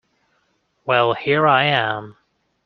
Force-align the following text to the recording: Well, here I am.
Well, 0.83 1.13
here 1.13 1.45
I 1.45 1.65
am. 1.65 2.17